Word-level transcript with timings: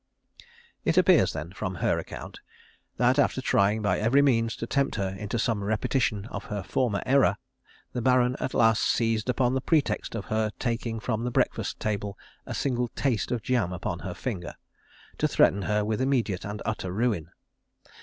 It 0.83 0.97
appears, 0.97 1.31
then, 1.33 1.51
from 1.53 1.75
her 1.75 1.99
account, 1.99 2.39
that 2.97 3.19
after 3.19 3.39
trying 3.39 3.83
by 3.83 3.99
every 3.99 4.23
means 4.23 4.55
to 4.55 4.65
tempt 4.65 4.95
her 4.95 5.09
into 5.09 5.37
some 5.37 5.63
repetition 5.63 6.25
of 6.31 6.45
her 6.45 6.63
former 6.63 7.03
error, 7.05 7.37
the 7.93 8.01
Baron 8.01 8.35
at 8.39 8.55
last 8.55 8.81
seized 8.81 9.29
upon 9.29 9.53
the 9.53 9.61
pretext 9.61 10.15
of 10.15 10.25
her 10.25 10.49
taking 10.57 10.99
from 10.99 11.23
the 11.23 11.29
breakfast 11.29 11.79
table 11.79 12.17
a 12.47 12.55
single 12.55 12.87
taste 12.95 13.29
of 13.31 13.43
jam 13.43 13.71
upon 13.71 13.99
her 13.99 14.15
finger, 14.15 14.55
to 15.19 15.27
threaten 15.27 15.61
her 15.61 15.85
with 15.85 16.01
immediate 16.01 16.45
and 16.45 16.63
utter 16.65 16.91
ruin. 16.91 17.29